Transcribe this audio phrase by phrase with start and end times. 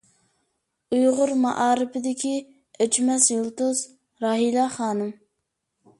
[0.95, 2.33] ئۇيغۇر مائارىپىدىكى
[2.87, 3.85] ئۆچمەس يۇلتۇز—
[4.27, 5.17] راھىلە خانىم.